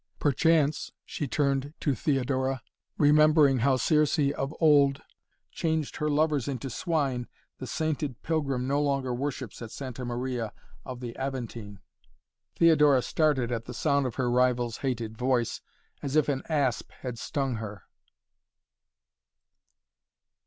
[0.17, 2.63] "Perchance," she turned to Theodora,
[2.97, 5.03] "remembering how Circé of old
[5.51, 7.27] changed her lovers into swine,
[7.59, 10.53] the sainted pilgrim no longer worships at Santa Maria
[10.85, 11.81] of the Aventine."
[12.55, 15.61] Theodora started at the sound of her rival's hated voice
[16.01, 17.83] as if an asp had stung her.